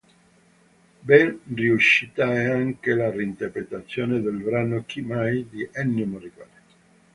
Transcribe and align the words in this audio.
Ben 1.03 1.39
riuscita 1.51 2.33
è 2.33 2.45
anche 2.45 2.95
la 2.95 3.11
reinterpretazione 3.11 4.19
del 4.19 4.37
brano 4.37 4.83
"Chi 4.83 5.01
Mai" 5.03 5.47
di 5.47 5.69
Ennio 5.71 6.07
Morricone. 6.07 6.51